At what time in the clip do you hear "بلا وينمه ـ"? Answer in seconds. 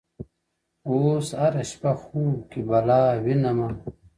2.69-3.75